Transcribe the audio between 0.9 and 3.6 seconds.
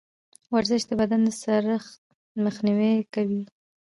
بدن د سړښت مخنیوی کوي.